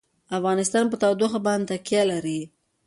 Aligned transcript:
افغانستان 0.37 0.85
په 0.89 0.95
تودوخه 1.01 1.39
باندې 1.47 1.65
تکیه 1.71 2.03
لري. 2.11 2.41